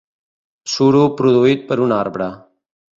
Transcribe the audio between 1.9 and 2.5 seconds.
arbre.